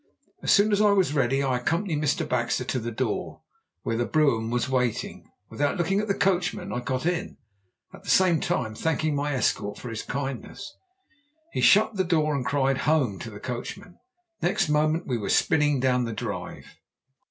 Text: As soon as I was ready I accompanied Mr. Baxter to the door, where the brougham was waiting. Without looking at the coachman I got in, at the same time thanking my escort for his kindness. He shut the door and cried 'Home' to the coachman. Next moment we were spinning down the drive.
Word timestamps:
As 0.41 0.51
soon 0.51 0.71
as 0.71 0.81
I 0.81 0.93
was 0.93 1.13
ready 1.13 1.43
I 1.43 1.57
accompanied 1.59 2.01
Mr. 2.01 2.27
Baxter 2.27 2.63
to 2.63 2.79
the 2.79 2.89
door, 2.91 3.43
where 3.83 3.97
the 3.97 4.03
brougham 4.07 4.49
was 4.49 4.67
waiting. 4.67 5.29
Without 5.51 5.77
looking 5.77 5.99
at 5.99 6.07
the 6.07 6.15
coachman 6.15 6.73
I 6.73 6.79
got 6.79 7.05
in, 7.05 7.37
at 7.93 8.01
the 8.05 8.09
same 8.09 8.39
time 8.39 8.73
thanking 8.73 9.13
my 9.15 9.31
escort 9.33 9.77
for 9.77 9.89
his 9.89 10.01
kindness. 10.01 10.75
He 11.51 11.61
shut 11.61 11.97
the 11.97 12.03
door 12.03 12.33
and 12.33 12.43
cried 12.43 12.79
'Home' 12.79 13.19
to 13.19 13.29
the 13.29 13.39
coachman. 13.39 13.99
Next 14.41 14.69
moment 14.69 15.05
we 15.05 15.19
were 15.19 15.29
spinning 15.29 15.79
down 15.79 16.05
the 16.05 16.13
drive. 16.13 16.77